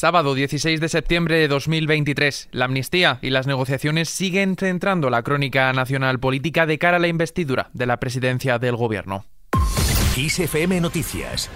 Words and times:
Sábado 0.00 0.34
16 0.34 0.80
de 0.80 0.88
septiembre 0.88 1.36
de 1.36 1.46
2023. 1.46 2.48
La 2.52 2.64
amnistía 2.64 3.18
y 3.20 3.28
las 3.28 3.46
negociaciones 3.46 4.08
siguen 4.08 4.56
centrando 4.56 5.10
la 5.10 5.22
crónica 5.22 5.70
nacional 5.74 6.18
política 6.18 6.64
de 6.64 6.78
cara 6.78 6.96
a 6.96 7.00
la 7.00 7.08
investidura 7.08 7.68
de 7.74 7.84
la 7.84 8.00
presidencia 8.00 8.58
del 8.58 8.76
gobierno. 8.76 9.26
Noticias 10.80 11.50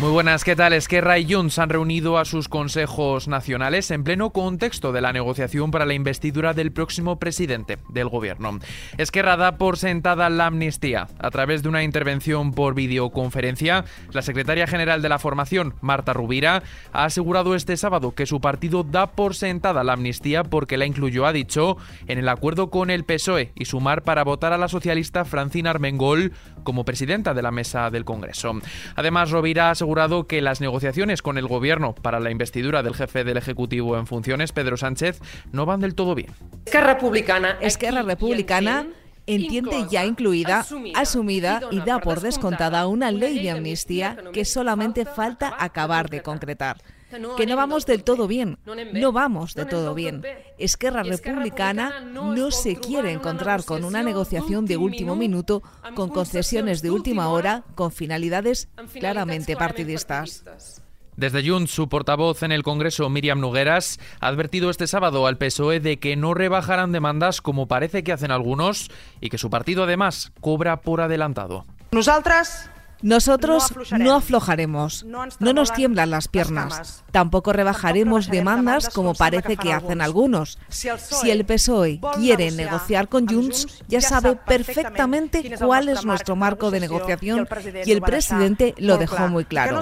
Muy 0.00 0.10
buenas, 0.12 0.44
¿qué 0.44 0.54
tal? 0.54 0.74
Esquerra 0.74 1.18
y 1.18 1.28
Junts 1.28 1.58
han 1.58 1.70
reunido 1.70 2.18
a 2.18 2.24
sus 2.24 2.48
consejos 2.48 3.26
nacionales 3.26 3.90
en 3.90 4.04
pleno 4.04 4.30
contexto 4.30 4.92
de 4.92 5.00
la 5.00 5.12
negociación 5.12 5.72
para 5.72 5.86
la 5.86 5.94
investidura 5.94 6.54
del 6.54 6.70
próximo 6.70 7.18
presidente 7.18 7.78
del 7.88 8.08
gobierno. 8.08 8.60
Esquerra 8.96 9.36
da 9.36 9.58
por 9.58 9.76
sentada 9.76 10.30
la 10.30 10.46
amnistía. 10.46 11.08
A 11.18 11.32
través 11.32 11.64
de 11.64 11.68
una 11.68 11.82
intervención 11.82 12.52
por 12.52 12.76
videoconferencia, 12.76 13.86
la 14.12 14.22
secretaria 14.22 14.68
general 14.68 15.02
de 15.02 15.08
la 15.08 15.18
formación, 15.18 15.74
Marta 15.80 16.12
Rubira, 16.12 16.62
ha 16.92 17.04
asegurado 17.04 17.56
este 17.56 17.76
sábado 17.76 18.12
que 18.14 18.26
su 18.26 18.40
partido 18.40 18.84
da 18.84 19.08
por 19.08 19.34
sentada 19.34 19.82
la 19.82 19.94
amnistía 19.94 20.44
porque 20.44 20.76
la 20.76 20.86
incluyó, 20.86 21.26
ha 21.26 21.32
dicho, 21.32 21.76
en 22.06 22.18
el 22.18 22.28
acuerdo 22.28 22.70
con 22.70 22.90
el 22.90 23.02
PSOE 23.02 23.50
y 23.56 23.64
sumar 23.64 24.02
para 24.02 24.22
votar 24.22 24.52
a 24.52 24.58
la 24.58 24.68
socialista 24.68 25.24
Francina 25.24 25.70
Armengol 25.70 26.34
como 26.62 26.84
presidenta 26.84 27.34
de 27.34 27.42
la 27.42 27.50
mesa 27.50 27.90
del 27.90 28.04
Congreso. 28.04 28.52
Además, 28.94 29.32
Rovira 29.32 29.70
ha 29.70 29.74
asegurado 29.88 30.26
que 30.26 30.42
las 30.42 30.60
negociaciones 30.60 31.22
con 31.22 31.38
el 31.38 31.46
gobierno 31.46 31.94
para 31.94 32.20
la 32.20 32.30
investidura 32.30 32.82
del 32.82 32.94
jefe 32.94 33.24
del 33.24 33.38
Ejecutivo 33.38 33.96
en 33.96 34.06
funciones, 34.06 34.52
Pedro 34.52 34.76
Sánchez, 34.76 35.18
no 35.50 35.64
van 35.64 35.80
del 35.80 35.94
todo 35.94 36.14
bien. 36.14 36.28
Esquerra 36.66 36.92
Republicana, 36.92 37.56
Esquerra 37.62 38.02
Republicana 38.02 38.86
entiende 39.28 39.86
ya 39.90 40.04
incluida, 40.04 40.66
asumida 40.94 41.60
y 41.70 41.80
da 41.80 42.00
por 42.00 42.20
descontada 42.20 42.86
una 42.88 43.10
ley 43.10 43.38
de 43.40 43.50
amnistía 43.50 44.16
que 44.32 44.44
solamente 44.44 45.04
falta 45.04 45.54
acabar 45.58 46.10
de 46.10 46.22
concretar 46.22 46.78
que 47.36 47.46
no 47.46 47.56
vamos 47.56 47.86
del 47.86 48.04
todo 48.04 48.28
bien, 48.28 48.58
no 48.92 49.12
vamos 49.12 49.54
de 49.54 49.64
todo 49.64 49.94
bien. 49.94 50.22
Esquerra 50.58 51.02
Republicana 51.02 52.00
no 52.00 52.50
se 52.50 52.76
quiere 52.76 53.12
encontrar 53.12 53.64
con 53.64 53.84
una 53.84 54.02
negociación 54.02 54.66
de 54.66 54.76
último 54.76 55.16
minuto, 55.16 55.62
con 55.94 56.10
concesiones 56.10 56.82
de 56.82 56.90
última 56.90 57.28
hora, 57.28 57.64
con 57.74 57.92
finalidades 57.92 58.68
claramente 58.92 59.56
partidistas. 59.56 60.44
Desde 61.18 61.44
Junts, 61.44 61.72
su 61.72 61.88
portavoz 61.88 62.44
en 62.44 62.52
el 62.52 62.62
Congreso, 62.62 63.08
Miriam 63.10 63.40
Nugueras, 63.40 63.98
ha 64.20 64.28
advertido 64.28 64.70
este 64.70 64.86
sábado 64.86 65.26
al 65.26 65.36
PSOE 65.36 65.80
de 65.80 65.98
que 65.98 66.14
no 66.14 66.32
rebajarán 66.32 66.92
demandas 66.92 67.40
como 67.40 67.66
parece 67.66 68.04
que 68.04 68.12
hacen 68.12 68.30
algunos 68.30 68.88
y 69.20 69.28
que 69.28 69.36
su 69.36 69.50
partido 69.50 69.82
además 69.82 70.30
cobra 70.40 70.80
por 70.80 71.00
adelantado. 71.00 71.64
Nosotras 71.90 72.70
nosotros 73.02 73.72
no 73.96 74.14
aflojaremos, 74.14 75.04
no 75.04 75.52
nos 75.52 75.72
tiemblan 75.72 76.10
las 76.10 76.28
piernas, 76.28 77.04
tampoco 77.10 77.52
rebajaremos 77.52 78.28
demandas 78.28 78.88
como 78.88 79.14
parece 79.14 79.56
que 79.56 79.72
hacen 79.72 80.00
algunos. 80.00 80.58
Si 80.68 81.30
el 81.30 81.44
PSOE 81.44 82.00
quiere 82.16 82.50
negociar 82.50 83.08
con 83.08 83.26
Junts, 83.26 83.82
ya 83.88 84.00
sabe 84.00 84.36
perfectamente 84.36 85.56
cuál 85.58 85.88
es 85.88 86.04
nuestro 86.04 86.36
marco 86.36 86.70
de 86.70 86.80
negociación 86.80 87.48
y 87.84 87.92
el 87.92 88.02
presidente 88.02 88.74
lo 88.78 88.98
dejó 88.98 89.28
muy 89.28 89.44
claro. 89.44 89.80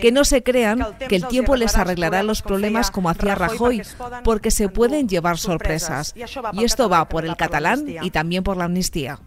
Que 0.00 0.12
no 0.12 0.24
se 0.24 0.42
crean 0.42 0.86
que 1.08 1.16
el 1.16 1.26
tiempo 1.26 1.56
les 1.56 1.76
arreglará 1.76 2.22
los 2.22 2.42
problemas 2.42 2.90
como 2.90 3.10
hacía 3.10 3.34
Rajoy, 3.34 3.82
porque 4.24 4.50
se 4.50 4.68
pueden 4.68 5.08
llevar 5.08 5.38
sorpresas. 5.38 6.14
Y 6.52 6.64
esto 6.64 6.88
va 6.88 7.08
por 7.08 7.24
el 7.24 7.36
catalán 7.36 7.84
y 8.02 8.10
también 8.10 8.42
por 8.42 8.56
la 8.56 8.64
amnistía. 8.64 9.20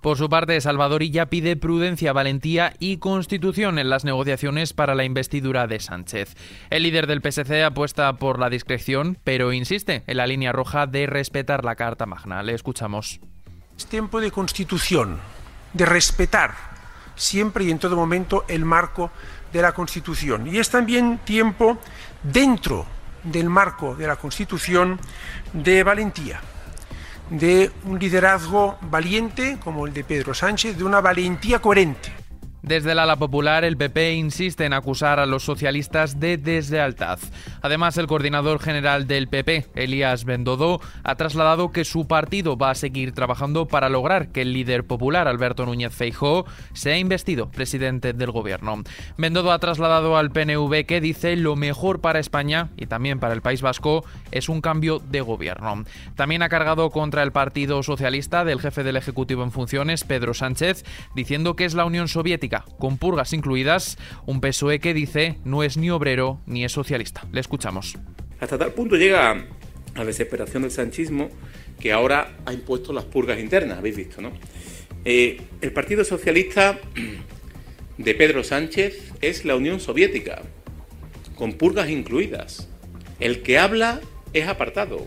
Por 0.00 0.16
su 0.16 0.28
parte, 0.28 0.60
Salvador 0.60 1.02
Illa 1.02 1.26
pide 1.26 1.56
prudencia, 1.56 2.12
valentía 2.12 2.72
y 2.78 2.98
constitución 2.98 3.80
en 3.80 3.90
las 3.90 4.04
negociaciones 4.04 4.72
para 4.72 4.94
la 4.94 5.02
investidura 5.02 5.66
de 5.66 5.80
Sánchez. 5.80 6.36
El 6.70 6.84
líder 6.84 7.08
del 7.08 7.20
PSC 7.20 7.64
apuesta 7.64 8.12
por 8.12 8.38
la 8.38 8.48
discreción, 8.48 9.18
pero 9.24 9.52
insiste 9.52 10.04
en 10.06 10.16
la 10.16 10.28
línea 10.28 10.52
roja 10.52 10.86
de 10.86 11.06
respetar 11.06 11.64
la 11.64 11.74
Carta 11.74 12.06
Magna. 12.06 12.44
Le 12.44 12.54
escuchamos. 12.54 13.18
Es 13.76 13.86
tiempo 13.86 14.20
de 14.20 14.30
constitución, 14.30 15.18
de 15.72 15.84
respetar 15.84 16.54
siempre 17.16 17.64
y 17.64 17.72
en 17.72 17.80
todo 17.80 17.96
momento 17.96 18.44
el 18.46 18.64
marco 18.64 19.10
de 19.52 19.62
la 19.62 19.72
Constitución. 19.72 20.46
Y 20.46 20.58
es 20.58 20.70
también 20.70 21.18
tiempo, 21.24 21.78
dentro 22.22 22.86
del 23.24 23.50
marco 23.50 23.96
de 23.96 24.06
la 24.06 24.14
Constitución, 24.14 25.00
de 25.52 25.82
valentía 25.82 26.40
de 27.30 27.70
un 27.84 27.98
liderazgo 27.98 28.78
valiente 28.90 29.58
como 29.62 29.86
el 29.86 29.92
de 29.92 30.04
Pedro 30.04 30.34
Sánchez, 30.34 30.76
de 30.76 30.84
una 30.84 31.00
valentía 31.00 31.60
coherente. 31.60 32.17
Desde 32.62 32.90
el 32.90 32.98
ala 32.98 33.16
popular, 33.16 33.64
el 33.64 33.76
PP 33.76 34.14
insiste 34.14 34.64
en 34.64 34.72
acusar 34.72 35.20
a 35.20 35.26
los 35.26 35.44
socialistas 35.44 36.18
de 36.18 36.36
deslealtad. 36.36 37.20
Además, 37.62 37.96
el 37.98 38.08
coordinador 38.08 38.58
general 38.58 39.06
del 39.06 39.28
PP, 39.28 39.66
Elías 39.76 40.24
Bendodo, 40.24 40.80
ha 41.04 41.14
trasladado 41.14 41.70
que 41.70 41.84
su 41.84 42.08
partido 42.08 42.56
va 42.56 42.70
a 42.70 42.74
seguir 42.74 43.12
trabajando 43.12 43.68
para 43.68 43.88
lograr 43.88 44.32
que 44.32 44.42
el 44.42 44.52
líder 44.52 44.84
popular, 44.84 45.28
Alberto 45.28 45.66
Núñez 45.66 45.94
Feijóo, 45.94 46.46
sea 46.72 46.98
investido 46.98 47.48
presidente 47.48 48.12
del 48.12 48.32
gobierno. 48.32 48.82
Bendodo 49.16 49.52
ha 49.52 49.60
trasladado 49.60 50.16
al 50.16 50.32
PNV 50.32 50.84
que 50.84 51.00
dice 51.00 51.36
lo 51.36 51.54
mejor 51.54 52.00
para 52.00 52.18
España 52.18 52.70
y 52.76 52.86
también 52.86 53.20
para 53.20 53.34
el 53.34 53.42
País 53.42 53.62
Vasco 53.62 54.04
es 54.32 54.48
un 54.48 54.60
cambio 54.60 54.98
de 54.98 55.20
gobierno. 55.20 55.84
También 56.16 56.42
ha 56.42 56.48
cargado 56.48 56.90
contra 56.90 57.22
el 57.22 57.30
Partido 57.30 57.84
Socialista 57.84 58.44
del 58.44 58.60
jefe 58.60 58.82
del 58.82 58.96
Ejecutivo 58.96 59.44
en 59.44 59.52
funciones, 59.52 60.02
Pedro 60.02 60.34
Sánchez, 60.34 60.84
diciendo 61.14 61.54
que 61.54 61.64
es 61.64 61.74
la 61.74 61.84
Unión 61.84 62.08
Soviética 62.08 62.47
con 62.78 62.98
purgas 62.98 63.32
incluidas, 63.32 63.98
un 64.26 64.40
PSOE 64.40 64.80
que 64.80 64.94
dice 64.94 65.38
no 65.44 65.62
es 65.62 65.76
ni 65.76 65.90
obrero 65.90 66.40
ni 66.46 66.64
es 66.64 66.72
socialista. 66.72 67.26
Le 67.32 67.40
escuchamos. 67.40 67.96
Hasta 68.40 68.58
tal 68.58 68.72
punto 68.72 68.96
llega 68.96 69.46
la 69.94 70.04
desesperación 70.04 70.62
del 70.62 70.70
sanchismo 70.70 71.28
que 71.80 71.92
ahora 71.92 72.36
ha 72.44 72.52
impuesto 72.52 72.92
las 72.92 73.04
purgas 73.04 73.38
internas, 73.38 73.78
habéis 73.78 73.96
visto, 73.96 74.20
¿no? 74.20 74.32
Eh, 75.04 75.40
el 75.60 75.72
Partido 75.72 76.04
Socialista 76.04 76.78
de 77.98 78.14
Pedro 78.14 78.44
Sánchez 78.44 79.12
es 79.20 79.44
la 79.44 79.56
Unión 79.56 79.80
Soviética, 79.80 80.42
con 81.34 81.54
purgas 81.54 81.88
incluidas. 81.88 82.68
El 83.20 83.42
que 83.42 83.58
habla 83.58 84.00
es 84.32 84.46
apartado. 84.48 85.06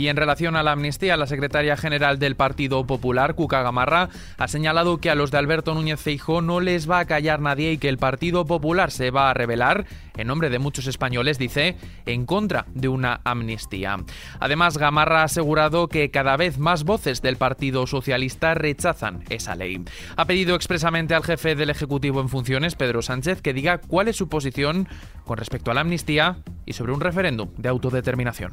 Y 0.00 0.08
en 0.08 0.16
relación 0.16 0.56
a 0.56 0.62
la 0.62 0.72
amnistía, 0.72 1.18
la 1.18 1.26
secretaria 1.26 1.76
general 1.76 2.18
del 2.18 2.34
Partido 2.34 2.86
Popular, 2.86 3.34
Cuca 3.34 3.62
Gamarra, 3.62 4.08
ha 4.38 4.48
señalado 4.48 4.96
que 4.96 5.10
a 5.10 5.14
los 5.14 5.30
de 5.30 5.36
Alberto 5.36 5.74
Núñez 5.74 6.00
Feijó 6.00 6.40
no 6.40 6.60
les 6.60 6.90
va 6.90 7.00
a 7.00 7.04
callar 7.04 7.42
nadie 7.42 7.72
y 7.72 7.76
que 7.76 7.90
el 7.90 7.98
Partido 7.98 8.46
Popular 8.46 8.92
se 8.92 9.10
va 9.10 9.28
a 9.28 9.34
rebelar, 9.34 9.84
en 10.16 10.26
nombre 10.26 10.48
de 10.48 10.58
muchos 10.58 10.86
españoles, 10.86 11.38
dice, 11.38 11.76
en 12.06 12.24
contra 12.24 12.64
de 12.72 12.88
una 12.88 13.20
amnistía. 13.24 13.98
Además, 14.38 14.78
Gamarra 14.78 15.20
ha 15.20 15.24
asegurado 15.24 15.88
que 15.88 16.10
cada 16.10 16.38
vez 16.38 16.58
más 16.58 16.84
voces 16.84 17.20
del 17.20 17.36
Partido 17.36 17.86
Socialista 17.86 18.54
rechazan 18.54 19.24
esa 19.28 19.54
ley. 19.54 19.84
Ha 20.16 20.24
pedido 20.24 20.54
expresamente 20.54 21.14
al 21.14 21.24
jefe 21.24 21.54
del 21.56 21.68
Ejecutivo 21.68 22.22
en 22.22 22.30
funciones, 22.30 22.74
Pedro 22.74 23.02
Sánchez, 23.02 23.42
que 23.42 23.52
diga 23.52 23.82
cuál 23.82 24.08
es 24.08 24.16
su 24.16 24.30
posición 24.30 24.88
con 25.30 25.38
respecto 25.38 25.70
a 25.70 25.74
la 25.74 25.82
amnistía 25.82 26.38
y 26.66 26.72
sobre 26.72 26.90
un 26.90 27.00
referéndum 27.00 27.50
de 27.56 27.68
autodeterminación 27.68 28.52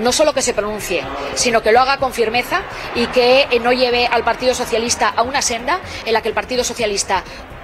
no 0.00 0.10
solo 0.10 0.32
que 0.32 0.42
se 0.42 0.52
pronuncie, 0.52 1.04
sino 1.36 1.62
que 1.62 1.70
lo 1.70 1.78
haga 1.78 1.98
con 1.98 2.12
firmeza 2.12 2.62
y 2.96 3.06
que 3.06 3.42
eh, 3.42 3.60
no 3.60 3.72
lleve 3.72 4.06
al 4.06 4.24
Partido 4.24 4.52
Socialista 4.52 5.08
a 5.08 5.22
una 5.22 5.42
senda 5.42 5.80
en 6.04 6.12
la 6.12 6.20
que 6.20 6.28
el 6.28 6.34
Partido 6.34 6.64
Socialista 6.64 7.22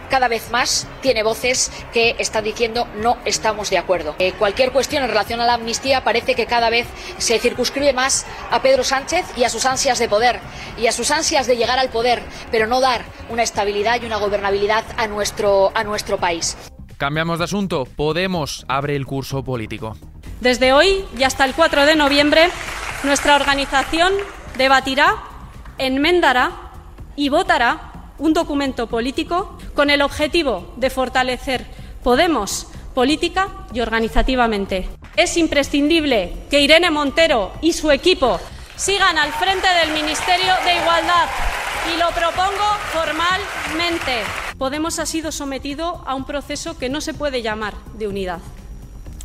cada 0.08 0.28
vez 0.28 0.52
más 0.52 0.86
tiene 1.00 1.24
voces 1.24 1.72
que 1.92 2.14
están 2.20 2.44
diciendo 2.44 2.86
no 3.02 3.16
estamos 3.24 3.70
de 3.70 3.78
acuerdo. 3.78 4.14
Eh, 4.20 4.32
cualquier 4.38 4.70
cuestión 4.70 5.02
en 5.02 5.08
relación 5.08 5.40
a 5.40 5.46
la 5.46 5.54
amnistía 5.54 6.04
parece 6.04 6.36
que 6.36 6.46
cada 6.46 6.70
vez 6.70 6.86
se 7.18 7.40
circunscribe 7.40 7.92
más 7.92 8.24
a 8.52 8.62
Pedro 8.62 8.84
Sánchez 8.84 9.26
y 9.36 9.42
a 9.42 9.48
sus 9.48 9.66
ansias 9.66 9.98
de 9.98 10.08
poder 10.08 10.38
y 10.78 10.86
a 10.86 10.92
sus 10.92 11.10
ansias 11.10 11.48
de 11.48 11.56
llegar 11.56 11.80
al 11.80 11.88
poder, 11.88 12.22
pero 12.52 12.68
no 12.68 12.80
dar 12.80 13.04
una 13.30 13.42
estabilidad 13.42 14.00
y 14.00 14.06
una 14.06 14.18
gobernabilidad 14.18 14.84
a 14.96 15.08
nuestro, 15.08 15.72
a 15.74 15.82
nuestro 15.82 16.18
país. 16.18 16.56
Cambiamos 16.98 17.38
de 17.38 17.44
asunto. 17.44 17.84
Podemos 17.84 18.66
abre 18.68 18.96
el 18.96 19.06
curso 19.06 19.44
político. 19.44 19.96
Desde 20.40 20.72
hoy 20.72 21.04
y 21.16 21.22
hasta 21.22 21.44
el 21.44 21.54
4 21.54 21.86
de 21.86 21.94
noviembre, 21.94 22.50
nuestra 23.04 23.36
organización 23.36 24.12
debatirá, 24.56 25.14
enmendará 25.78 26.50
y 27.14 27.28
votará 27.28 28.12
un 28.18 28.32
documento 28.32 28.88
político 28.88 29.56
con 29.74 29.90
el 29.90 30.02
objetivo 30.02 30.74
de 30.76 30.90
fortalecer 30.90 31.66
Podemos 32.02 32.66
política 32.94 33.48
y 33.72 33.80
organizativamente. 33.80 34.88
Es 35.16 35.36
imprescindible 35.36 36.32
que 36.50 36.60
Irene 36.60 36.90
Montero 36.90 37.52
y 37.60 37.74
su 37.74 37.92
equipo 37.92 38.40
sigan 38.76 39.18
al 39.18 39.32
frente 39.32 39.68
del 39.68 39.92
Ministerio 39.92 40.52
de 40.64 40.76
Igualdad 40.76 41.28
y 41.94 41.98
lo 41.98 42.08
propongo 42.10 42.66
formalmente. 42.92 44.47
Podemos 44.58 44.98
ha 44.98 45.06
sido 45.06 45.32
sometido 45.32 46.02
a 46.06 46.14
un 46.14 46.24
proceso 46.24 46.76
que 46.76 46.88
no 46.88 47.00
se 47.00 47.14
puede 47.14 47.42
llamar 47.42 47.74
de 47.96 48.08
unidad 48.08 48.40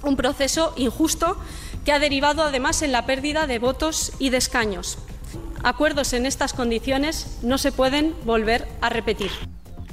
un 0.03 0.17
proceso 0.17 0.73
injusto 0.75 1.37
que 1.85 1.91
ha 1.91 1.99
derivado 1.99 2.43
además 2.43 2.81
en 2.81 2.91
la 2.91 3.05
pérdida 3.05 3.47
de 3.47 3.59
votos 3.59 4.11
y 4.19 4.29
de 4.29 4.37
escaños. 4.37 4.97
Acuerdos 5.63 6.13
en 6.13 6.25
estas 6.25 6.53
condiciones 6.53 7.39
no 7.41 7.57
se 7.57 7.71
pueden 7.71 8.13
volver 8.25 8.67
a 8.81 8.89
repetir. 8.89 9.31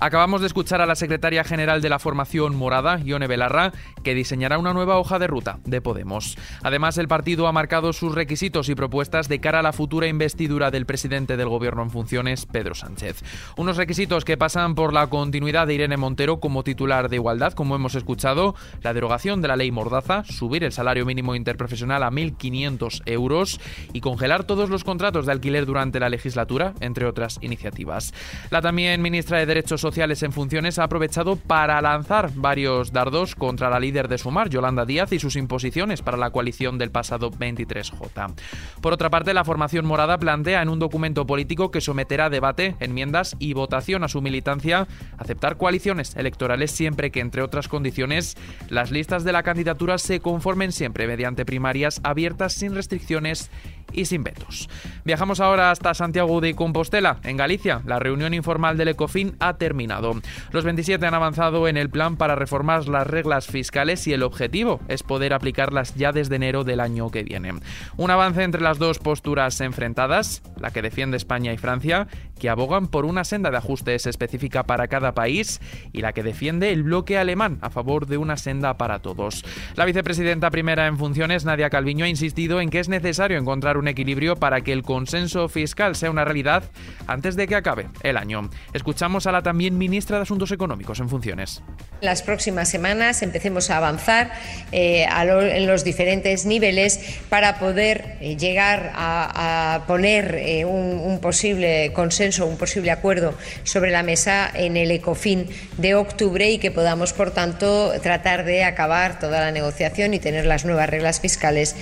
Acabamos 0.02 0.40
de 0.40 0.46
escuchar 0.46 0.80
a 0.80 0.86
la 0.86 0.94
secretaria 0.94 1.44
general 1.44 1.82
de 1.82 1.90
la 1.90 1.98
formación 1.98 2.56
morada, 2.56 2.98
Ione 3.00 3.26
Belarra, 3.26 3.72
que 4.02 4.14
diseñará 4.14 4.56
una 4.56 4.72
nueva 4.72 4.96
hoja 4.96 5.18
de 5.18 5.26
ruta 5.26 5.58
de 5.66 5.82
Podemos. 5.82 6.38
Además, 6.62 6.96
el 6.96 7.06
partido 7.06 7.46
ha 7.46 7.52
marcado 7.52 7.92
sus 7.92 8.14
requisitos 8.14 8.70
y 8.70 8.74
propuestas 8.74 9.28
de 9.28 9.40
cara 9.40 9.58
a 9.58 9.62
la 9.62 9.74
futura 9.74 10.06
investidura 10.06 10.70
del 10.70 10.86
presidente 10.86 11.36
del 11.36 11.50
gobierno 11.50 11.82
en 11.82 11.90
funciones, 11.90 12.46
Pedro 12.46 12.74
Sánchez. 12.74 13.22
Unos 13.58 13.76
requisitos 13.76 14.24
que 14.24 14.38
pasan 14.38 14.74
por 14.74 14.94
la 14.94 15.08
continuidad 15.08 15.66
de 15.66 15.74
Irene 15.74 15.98
Montero 15.98 16.40
como 16.40 16.64
titular 16.64 17.10
de 17.10 17.16
igualdad, 17.16 17.52
como 17.52 17.76
hemos 17.76 17.94
escuchado, 17.94 18.54
la 18.80 18.94
derogación 18.94 19.42
de 19.42 19.48
la 19.48 19.56
ley 19.56 19.70
Mordaza, 19.70 20.24
subir 20.24 20.64
el 20.64 20.72
salario 20.72 21.04
mínimo 21.04 21.34
interprofesional 21.34 22.04
a 22.04 22.10
1.500 22.10 23.02
euros 23.04 23.60
y 23.92 24.00
congelar 24.00 24.44
todos 24.44 24.70
los 24.70 24.82
contratos 24.82 25.26
de 25.26 25.32
alquiler 25.32 25.66
durante 25.66 26.00
la 26.00 26.08
legislatura, 26.08 26.72
entre 26.80 27.04
otras 27.04 27.38
iniciativas. 27.42 28.14
La 28.48 28.62
también 28.62 29.02
ministra 29.02 29.36
de 29.36 29.44
Derechos 29.44 29.82
Sociales 29.82 29.89
en 29.96 30.32
funciones 30.32 30.78
ha 30.78 30.84
aprovechado 30.84 31.34
para 31.34 31.80
lanzar 31.82 32.30
varios 32.34 32.92
dardos 32.92 33.34
contra 33.34 33.68
la 33.68 33.80
líder 33.80 34.06
de 34.06 34.18
Sumar, 34.18 34.48
Yolanda 34.48 34.84
Díaz, 34.84 35.12
y 35.12 35.18
sus 35.18 35.34
imposiciones 35.34 36.00
para 36.00 36.16
la 36.16 36.30
coalición 36.30 36.78
del 36.78 36.92
pasado 36.92 37.30
23J. 37.32 38.34
Por 38.80 38.92
otra 38.92 39.10
parte, 39.10 39.34
la 39.34 39.44
formación 39.44 39.86
morada 39.86 40.16
plantea 40.16 40.62
en 40.62 40.68
un 40.68 40.78
documento 40.78 41.26
político 41.26 41.72
que 41.72 41.80
someterá 41.80 42.26
a 42.26 42.30
debate, 42.30 42.76
enmiendas 42.78 43.34
y 43.40 43.52
votación 43.52 44.04
a 44.04 44.08
su 44.08 44.22
militancia 44.22 44.86
aceptar 45.18 45.56
coaliciones 45.56 46.14
electorales 46.14 46.70
siempre 46.70 47.10
que, 47.10 47.20
entre 47.20 47.42
otras 47.42 47.66
condiciones, 47.66 48.36
las 48.68 48.92
listas 48.92 49.24
de 49.24 49.32
la 49.32 49.42
candidatura 49.42 49.98
se 49.98 50.20
conformen 50.20 50.70
siempre 50.70 51.08
mediante 51.08 51.44
primarias 51.44 52.00
abiertas 52.04 52.52
sin 52.52 52.74
restricciones 52.74 53.50
y 53.92 54.04
sin 54.04 54.24
vetos. 54.24 54.68
Viajamos 55.04 55.40
ahora 55.40 55.70
hasta 55.70 55.94
Santiago 55.94 56.40
de 56.40 56.54
Compostela, 56.54 57.18
en 57.24 57.36
Galicia. 57.36 57.82
La 57.86 57.98
reunión 57.98 58.34
informal 58.34 58.76
del 58.76 58.88
ECOFIN 58.88 59.36
ha 59.40 59.54
terminado. 59.54 60.12
Los 60.52 60.64
27 60.64 61.04
han 61.06 61.14
avanzado 61.14 61.68
en 61.68 61.76
el 61.76 61.90
plan 61.90 62.16
para 62.16 62.34
reformar 62.34 62.88
las 62.88 63.06
reglas 63.06 63.46
fiscales 63.46 64.06
y 64.06 64.12
el 64.12 64.22
objetivo 64.22 64.80
es 64.88 65.02
poder 65.02 65.32
aplicarlas 65.32 65.94
ya 65.94 66.12
desde 66.12 66.36
enero 66.36 66.64
del 66.64 66.80
año 66.80 67.10
que 67.10 67.22
viene. 67.22 67.54
Un 67.96 68.10
avance 68.10 68.42
entre 68.42 68.60
las 68.60 68.78
dos 68.78 68.98
posturas 68.98 69.60
enfrentadas, 69.60 70.42
la 70.58 70.70
que 70.70 70.82
defiende 70.82 71.16
España 71.16 71.52
y 71.52 71.58
Francia, 71.58 72.06
que 72.38 72.48
abogan 72.48 72.88
por 72.88 73.04
una 73.04 73.24
senda 73.24 73.50
de 73.50 73.58
ajustes 73.58 74.06
específica 74.06 74.64
para 74.64 74.88
cada 74.88 75.12
país, 75.12 75.60
y 75.92 76.00
la 76.00 76.12
que 76.12 76.22
defiende 76.22 76.72
el 76.72 76.82
bloque 76.82 77.18
alemán 77.18 77.58
a 77.60 77.70
favor 77.70 78.06
de 78.06 78.16
una 78.16 78.36
senda 78.36 78.76
para 78.76 79.00
todos. 79.00 79.44
La 79.76 79.84
vicepresidenta 79.84 80.50
primera 80.50 80.86
en 80.86 80.98
funciones, 80.98 81.44
Nadia 81.44 81.70
Calviño, 81.70 82.04
ha 82.04 82.08
insistido 82.08 82.60
en 82.60 82.70
que 82.70 82.80
es 82.80 82.88
necesario 82.88 83.38
encontrar 83.38 83.76
un 83.80 83.88
equilibrio 83.88 84.36
para 84.36 84.60
que 84.60 84.72
el 84.72 84.82
consenso 84.82 85.48
fiscal 85.48 85.96
sea 85.96 86.10
una 86.10 86.24
realidad 86.24 86.64
antes 87.06 87.36
de 87.36 87.48
que 87.48 87.56
acabe 87.56 87.88
el 88.02 88.16
año. 88.16 88.48
Escuchamos 88.72 89.26
a 89.26 89.32
la 89.32 89.42
también 89.42 89.76
ministra 89.76 90.18
de 90.18 90.22
Asuntos 90.22 90.52
Económicos 90.52 91.00
en 91.00 91.08
funciones. 91.08 91.62
Las 92.00 92.22
próximas 92.22 92.68
semanas 92.68 93.22
empecemos 93.22 93.70
a 93.70 93.76
avanzar 93.76 94.32
eh, 94.72 95.06
en 95.10 95.66
los 95.66 95.84
diferentes 95.84 96.46
niveles 96.46 97.00
para 97.28 97.58
poder 97.58 98.16
eh, 98.20 98.36
llegar 98.36 98.92
a, 98.94 99.82
poner 99.86 100.36
eh, 100.38 100.64
un, 100.64 101.18
posible 101.20 101.92
consenso, 101.92 102.46
un 102.46 102.56
posible 102.56 102.90
acuerdo 102.90 103.34
sobre 103.64 103.90
la 103.90 104.02
mesa 104.02 104.50
en 104.54 104.76
el 104.76 104.90
ECOFIN 104.90 105.48
de 105.76 105.94
octubre 105.94 106.50
y 106.50 106.58
que 106.58 106.70
podamos, 106.70 107.12
por 107.12 107.32
tanto, 107.32 107.92
tratar 108.02 108.44
de 108.44 108.64
acabar 108.64 109.18
toda 109.18 109.40
la 109.40 109.50
negociación 109.50 110.14
y 110.14 110.18
tener 110.18 110.46
las 110.46 110.64
nuevas 110.64 110.88
reglas 110.88 111.20
fiscales 111.20 111.76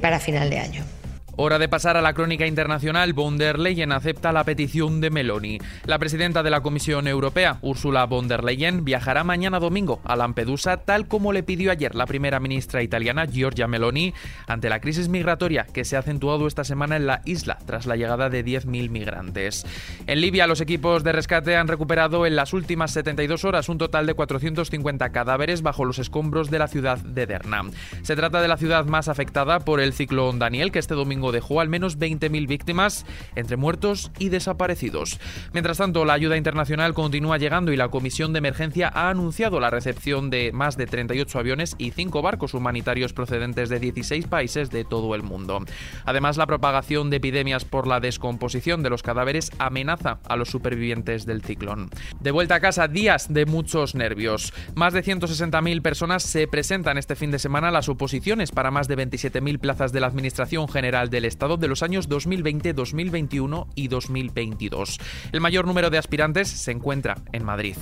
para 0.00 0.20
final 0.20 0.50
de 0.50 0.58
año. 0.58 0.93
Hora 1.36 1.58
de 1.58 1.68
pasar 1.68 1.96
a 1.96 2.02
la 2.02 2.14
crónica 2.14 2.46
internacional. 2.46 3.12
Von 3.12 3.38
der 3.38 3.58
Leyen 3.58 3.90
acepta 3.90 4.32
la 4.32 4.44
petición 4.44 5.00
de 5.00 5.10
Meloni. 5.10 5.58
La 5.84 5.98
presidenta 5.98 6.44
de 6.44 6.50
la 6.50 6.60
Comisión 6.60 7.08
Europea, 7.08 7.58
Ursula 7.60 8.06
von 8.06 8.28
der 8.28 8.44
Leyen, 8.44 8.84
viajará 8.84 9.24
mañana 9.24 9.58
domingo 9.58 10.00
a 10.04 10.14
Lampedusa, 10.14 10.76
tal 10.76 11.08
como 11.08 11.32
le 11.32 11.42
pidió 11.42 11.72
ayer 11.72 11.96
la 11.96 12.06
primera 12.06 12.38
ministra 12.38 12.84
italiana, 12.84 13.26
Giorgia 13.26 13.66
Meloni, 13.66 14.14
ante 14.46 14.68
la 14.68 14.80
crisis 14.80 15.08
migratoria 15.08 15.66
que 15.72 15.84
se 15.84 15.96
ha 15.96 16.00
acentuado 16.00 16.46
esta 16.46 16.62
semana 16.62 16.94
en 16.94 17.06
la 17.06 17.20
isla 17.24 17.58
tras 17.66 17.86
la 17.86 17.96
llegada 17.96 18.30
de 18.30 18.44
10.000 18.44 18.88
migrantes. 18.90 19.66
En 20.06 20.20
Libia, 20.20 20.46
los 20.46 20.60
equipos 20.60 21.02
de 21.02 21.12
rescate 21.12 21.56
han 21.56 21.66
recuperado 21.66 22.26
en 22.26 22.36
las 22.36 22.52
últimas 22.52 22.92
72 22.92 23.44
horas 23.44 23.68
un 23.68 23.78
total 23.78 24.06
de 24.06 24.14
450 24.14 25.10
cadáveres 25.10 25.62
bajo 25.62 25.84
los 25.84 25.98
escombros 25.98 26.48
de 26.50 26.60
la 26.60 26.68
ciudad 26.68 26.98
de 26.98 27.26
Derna. 27.26 27.62
Se 28.02 28.14
trata 28.14 28.40
de 28.40 28.48
la 28.48 28.56
ciudad 28.56 28.84
más 28.84 29.08
afectada 29.08 29.60
por 29.60 29.80
el 29.80 29.92
ciclón 29.92 30.38
Daniel, 30.38 30.70
que 30.70 30.78
este 30.78 30.94
domingo 30.94 31.23
dejó 31.32 31.60
al 31.60 31.68
menos 31.68 31.98
20.000 31.98 32.46
víctimas 32.46 33.06
entre 33.34 33.56
muertos 33.56 34.10
y 34.18 34.28
desaparecidos. 34.28 35.20
Mientras 35.52 35.78
tanto, 35.78 36.04
la 36.04 36.14
ayuda 36.14 36.36
internacional 36.36 36.94
continúa 36.94 37.38
llegando 37.38 37.72
y 37.72 37.76
la 37.76 37.88
Comisión 37.88 38.32
de 38.32 38.38
Emergencia 38.38 38.90
ha 38.92 39.10
anunciado 39.10 39.60
la 39.60 39.70
recepción 39.70 40.30
de 40.30 40.52
más 40.52 40.76
de 40.76 40.86
38 40.86 41.38
aviones 41.38 41.74
y 41.78 41.90
5 41.90 42.22
barcos 42.22 42.54
humanitarios 42.54 43.12
procedentes 43.12 43.68
de 43.68 43.78
16 43.78 44.26
países 44.26 44.70
de 44.70 44.84
todo 44.84 45.14
el 45.14 45.22
mundo. 45.22 45.60
Además, 46.04 46.36
la 46.36 46.46
propagación 46.46 47.10
de 47.10 47.16
epidemias 47.16 47.64
por 47.64 47.86
la 47.86 48.00
descomposición 48.00 48.82
de 48.82 48.90
los 48.90 49.02
cadáveres 49.02 49.50
amenaza 49.58 50.18
a 50.28 50.36
los 50.36 50.48
supervivientes 50.48 51.26
del 51.26 51.42
ciclón. 51.42 51.90
De 52.20 52.30
vuelta 52.30 52.56
a 52.56 52.60
casa, 52.60 52.88
días 52.88 53.32
de 53.32 53.46
muchos 53.46 53.94
nervios. 53.94 54.52
Más 54.74 54.92
de 54.92 55.02
160.000 55.02 55.82
personas 55.82 56.22
se 56.22 56.46
presentan 56.48 56.98
este 56.98 57.16
fin 57.16 57.30
de 57.30 57.38
semana 57.38 57.68
a 57.68 57.72
las 57.72 57.88
oposiciones 57.88 58.50
para 58.50 58.70
más 58.70 58.88
de 58.88 58.96
27.000 58.96 59.58
plazas 59.58 59.92
de 59.92 60.00
la 60.00 60.06
Administración 60.06 60.68
General 60.68 61.10
del 61.14 61.26
Estado 61.26 61.56
de 61.56 61.68
los 61.68 61.84
años 61.84 62.08
2020, 62.08 62.72
2021 62.72 63.68
y 63.76 63.86
2022. 63.86 64.98
El 65.30 65.40
mayor 65.40 65.64
número 65.64 65.88
de 65.88 65.96
aspirantes 65.96 66.48
se 66.48 66.72
encuentra 66.72 67.18
en 67.32 67.44
Madrid. 67.44 67.76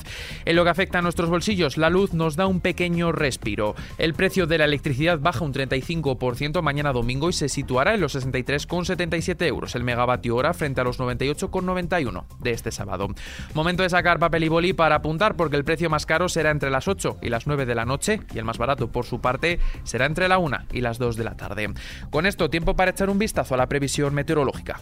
En 0.44 0.54
lo 0.54 0.64
que 0.64 0.70
afecta 0.70 0.98
a 0.98 1.02
nuestros 1.02 1.30
bolsillos, 1.30 1.78
la 1.78 1.88
luz 1.88 2.12
nos 2.12 2.36
da 2.36 2.46
un 2.46 2.60
pequeño 2.60 3.10
respiro. 3.10 3.74
El 3.96 4.12
precio 4.12 4.46
de 4.46 4.58
la 4.58 4.66
electricidad 4.66 5.18
baja 5.18 5.46
un 5.46 5.54
35% 5.54 6.60
mañana 6.60 6.92
domingo 6.92 7.30
y 7.30 7.32
se 7.32 7.48
situará 7.48 7.94
en 7.94 8.02
los 8.02 8.14
63,77 8.14 9.46
euros 9.46 9.74
el 9.76 9.82
megavatio 9.82 10.36
hora 10.36 10.52
frente 10.52 10.82
a 10.82 10.84
los 10.84 11.00
98,91 11.00 12.24
de 12.38 12.50
este 12.50 12.70
sábado. 12.70 13.08
Momento 13.54 13.82
de 13.82 13.88
sacar 13.88 14.18
papel 14.18 14.44
y 14.44 14.48
boli 14.48 14.74
para 14.74 14.96
apuntar 14.96 15.36
porque 15.36 15.56
el 15.56 15.64
precio 15.64 15.88
más 15.88 16.04
caro 16.04 16.28
será 16.28 16.50
entre 16.50 16.70
las 16.70 16.86
8 16.86 17.16
y 17.22 17.30
las 17.30 17.46
9 17.46 17.64
de 17.64 17.74
la 17.74 17.86
noche 17.86 18.20
y 18.34 18.38
el 18.38 18.44
más 18.44 18.58
barato 18.58 18.88
por 18.88 19.06
su 19.06 19.22
parte 19.22 19.58
será 19.84 20.04
entre 20.04 20.28
la 20.28 20.36
1 20.36 20.58
y 20.74 20.82
las 20.82 20.98
2 20.98 21.16
de 21.16 21.24
la 21.24 21.34
tarde. 21.34 21.72
Con 22.10 22.26
esto, 22.26 22.50
tiempo 22.50 22.76
para 22.76 22.90
echar 22.90 23.08
un 23.08 23.21
vistazo 23.22 23.54
a 23.54 23.56
la 23.56 23.68
previsión 23.68 24.14
meteorológica. 24.14 24.80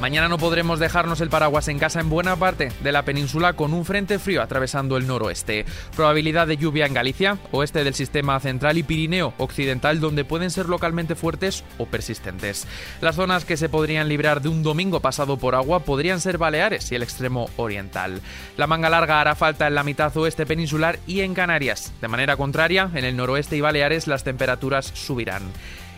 Mañana 0.00 0.28
no 0.28 0.36
podremos 0.36 0.78
dejarnos 0.78 1.22
el 1.22 1.30
paraguas 1.30 1.68
en 1.68 1.78
casa 1.78 2.00
en 2.00 2.10
buena 2.10 2.36
parte 2.36 2.70
de 2.82 2.92
la 2.92 3.06
península 3.06 3.54
con 3.54 3.72
un 3.72 3.86
frente 3.86 4.18
frío 4.18 4.42
atravesando 4.42 4.98
el 4.98 5.06
noroeste. 5.06 5.64
Probabilidad 5.96 6.46
de 6.46 6.58
lluvia 6.58 6.84
en 6.84 6.92
Galicia, 6.92 7.38
oeste 7.50 7.82
del 7.82 7.94
sistema 7.94 8.38
central 8.38 8.76
y 8.76 8.82
Pirineo 8.82 9.32
occidental 9.38 9.98
donde 9.98 10.26
pueden 10.26 10.50
ser 10.50 10.68
localmente 10.68 11.14
fuertes 11.14 11.64
o 11.78 11.86
persistentes. 11.86 12.66
Las 13.00 13.16
zonas 13.16 13.46
que 13.46 13.56
se 13.56 13.70
podrían 13.70 14.10
librar 14.10 14.42
de 14.42 14.50
un 14.50 14.62
domingo 14.62 15.00
pasado 15.00 15.38
por 15.38 15.54
agua 15.54 15.80
podrían 15.80 16.20
ser 16.20 16.36
Baleares 16.36 16.92
y 16.92 16.94
el 16.94 17.02
extremo 17.02 17.48
oriental. 17.56 18.20
La 18.58 18.66
manga 18.66 18.90
larga 18.90 19.22
hará 19.22 19.34
falta 19.34 19.66
en 19.66 19.74
la 19.74 19.82
mitad 19.82 20.14
oeste 20.18 20.44
peninsular 20.44 20.98
y 21.06 21.20
en 21.20 21.32
Canarias. 21.32 21.94
De 22.02 22.08
manera 22.08 22.36
contraria, 22.36 22.90
en 22.92 23.06
el 23.06 23.16
noroeste 23.16 23.56
y 23.56 23.62
Baleares 23.62 24.08
las 24.08 24.24
temperaturas 24.24 24.92
subirán. 24.92 25.42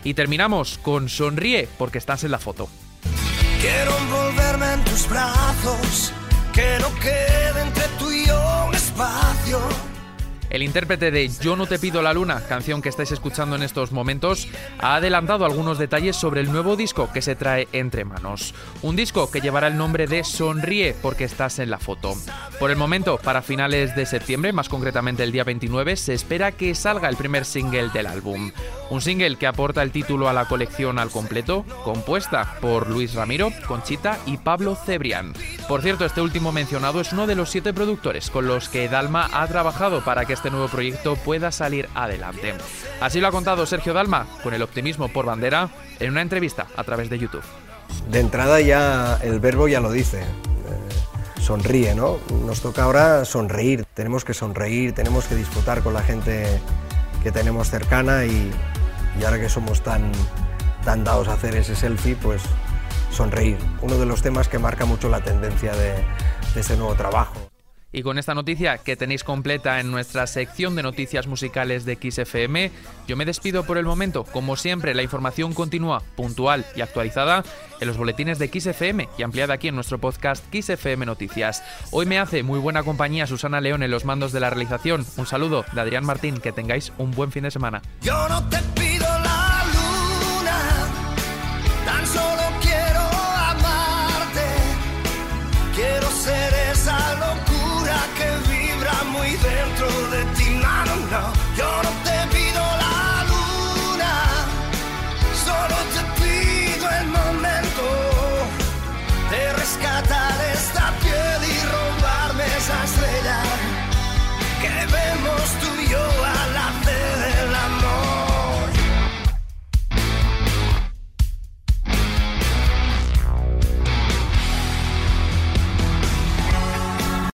Y 0.04 0.14
terminamos 0.14 0.78
con 0.78 1.08
Sonríe 1.08 1.68
porque 1.76 1.98
estás 1.98 2.22
en 2.22 2.30
la 2.30 2.38
foto. 2.38 2.68
Quiero 3.60 3.98
envolverme 3.98 4.72
en 4.74 4.84
tus 4.84 5.08
brazos, 5.08 6.12
que 6.52 6.78
no 6.80 6.88
el 10.58 10.64
intérprete 10.64 11.12
de 11.12 11.28
Yo 11.40 11.54
no 11.54 11.66
te 11.66 11.78
pido 11.78 12.02
la 12.02 12.12
luna, 12.12 12.42
canción 12.48 12.82
que 12.82 12.88
estáis 12.88 13.12
escuchando 13.12 13.54
en 13.54 13.62
estos 13.62 13.92
momentos, 13.92 14.48
ha 14.80 14.96
adelantado 14.96 15.44
algunos 15.44 15.78
detalles 15.78 16.16
sobre 16.16 16.40
el 16.40 16.50
nuevo 16.50 16.74
disco 16.74 17.12
que 17.12 17.22
se 17.22 17.36
trae 17.36 17.68
entre 17.72 18.04
manos. 18.04 18.54
Un 18.82 18.96
disco 18.96 19.30
que 19.30 19.40
llevará 19.40 19.68
el 19.68 19.76
nombre 19.76 20.08
de 20.08 20.24
Sonríe 20.24 20.96
porque 21.00 21.22
estás 21.22 21.60
en 21.60 21.70
la 21.70 21.78
foto. 21.78 22.14
Por 22.58 22.72
el 22.72 22.76
momento, 22.76 23.18
para 23.18 23.40
finales 23.40 23.94
de 23.94 24.04
septiembre, 24.04 24.52
más 24.52 24.68
concretamente 24.68 25.22
el 25.22 25.30
día 25.30 25.44
29, 25.44 25.94
se 25.94 26.12
espera 26.12 26.50
que 26.50 26.74
salga 26.74 27.08
el 27.08 27.16
primer 27.16 27.44
single 27.44 27.90
del 27.90 28.08
álbum. 28.08 28.50
Un 28.90 29.00
single 29.00 29.36
que 29.36 29.46
aporta 29.46 29.84
el 29.84 29.92
título 29.92 30.28
a 30.28 30.32
la 30.32 30.46
colección 30.46 30.98
al 30.98 31.10
completo, 31.10 31.64
compuesta 31.84 32.56
por 32.60 32.90
Luis 32.90 33.14
Ramiro, 33.14 33.52
Conchita 33.68 34.18
y 34.26 34.38
Pablo 34.38 34.74
Cebrián. 34.74 35.34
Por 35.68 35.82
cierto, 35.82 36.04
este 36.04 36.20
último 36.20 36.50
mencionado 36.50 37.00
es 37.00 37.12
uno 37.12 37.28
de 37.28 37.36
los 37.36 37.50
siete 37.50 37.72
productores 37.72 38.28
con 38.28 38.48
los 38.48 38.68
que 38.68 38.88
Dalma 38.88 39.28
ha 39.32 39.46
trabajado 39.46 40.02
para 40.02 40.24
que 40.24 40.32
este 40.32 40.47
nuevo 40.50 40.68
proyecto 40.68 41.16
pueda 41.16 41.52
salir 41.52 41.88
adelante. 41.94 42.54
Así 43.00 43.20
lo 43.20 43.28
ha 43.28 43.32
contado 43.32 43.66
Sergio 43.66 43.92
Dalma, 43.92 44.26
con 44.42 44.54
el 44.54 44.62
optimismo 44.62 45.08
por 45.08 45.26
bandera, 45.26 45.70
en 46.00 46.10
una 46.10 46.22
entrevista 46.22 46.66
a 46.76 46.84
través 46.84 47.10
de 47.10 47.18
YouTube. 47.18 47.42
De 48.10 48.20
entrada 48.20 48.60
ya 48.60 49.18
el 49.22 49.40
verbo 49.40 49.68
ya 49.68 49.80
lo 49.80 49.90
dice. 49.90 50.20
Eh, 50.20 51.40
sonríe, 51.40 51.94
¿no? 51.94 52.18
Nos 52.44 52.60
toca 52.60 52.84
ahora 52.84 53.24
sonreír, 53.24 53.84
tenemos 53.94 54.24
que 54.24 54.34
sonreír, 54.34 54.92
tenemos 54.92 55.26
que 55.26 55.34
disfrutar 55.34 55.82
con 55.82 55.94
la 55.94 56.02
gente 56.02 56.46
que 57.22 57.32
tenemos 57.32 57.70
cercana 57.70 58.24
y, 58.24 58.50
y 59.18 59.24
ahora 59.24 59.40
que 59.40 59.48
somos 59.48 59.82
tan, 59.82 60.12
tan 60.84 61.04
dados 61.04 61.28
a 61.28 61.34
hacer 61.34 61.56
ese 61.56 61.74
selfie, 61.74 62.16
pues 62.16 62.42
sonreír. 63.10 63.58
Uno 63.80 63.96
de 63.96 64.06
los 64.06 64.22
temas 64.22 64.48
que 64.48 64.58
marca 64.58 64.84
mucho 64.84 65.08
la 65.08 65.20
tendencia 65.20 65.72
de, 65.74 65.94
de 66.54 66.60
este 66.60 66.76
nuevo 66.76 66.94
trabajo. 66.94 67.34
Y 67.90 68.02
con 68.02 68.18
esta 68.18 68.34
noticia 68.34 68.78
que 68.78 68.96
tenéis 68.96 69.24
completa 69.24 69.80
en 69.80 69.90
nuestra 69.90 70.26
sección 70.26 70.76
de 70.76 70.82
noticias 70.82 71.26
musicales 71.26 71.86
de 71.86 71.96
XFM, 71.96 72.70
yo 73.06 73.16
me 73.16 73.24
despido 73.24 73.64
por 73.64 73.78
el 73.78 73.86
momento. 73.86 74.24
Como 74.24 74.56
siempre, 74.56 74.94
la 74.94 75.02
información 75.02 75.54
continúa 75.54 76.02
puntual 76.14 76.66
y 76.76 76.82
actualizada 76.82 77.44
en 77.80 77.88
los 77.88 77.96
boletines 77.96 78.38
de 78.38 78.48
XFM 78.48 79.08
y 79.16 79.22
ampliada 79.22 79.54
aquí 79.54 79.68
en 79.68 79.74
nuestro 79.74 79.98
podcast 79.98 80.44
XFM 80.52 81.06
Noticias. 81.06 81.62
Hoy 81.90 82.04
me 82.04 82.18
hace 82.18 82.42
muy 82.42 82.58
buena 82.58 82.82
compañía 82.82 83.26
Susana 83.26 83.60
León 83.60 83.82
en 83.82 83.90
los 83.90 84.04
mandos 84.04 84.32
de 84.32 84.40
la 84.40 84.50
realización. 84.50 85.06
Un 85.16 85.26
saludo 85.26 85.64
de 85.72 85.80
Adrián 85.80 86.04
Martín, 86.04 86.38
que 86.38 86.52
tengáis 86.52 86.92
un 86.98 87.12
buen 87.12 87.32
fin 87.32 87.44
de 87.44 87.50
semana. 87.50 87.80
Yo 88.02 88.28
no 88.28 88.46
te 88.50 88.58